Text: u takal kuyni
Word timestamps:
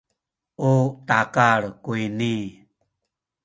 u 0.69 0.71
takal 1.07 1.61
kuyni 1.83 2.35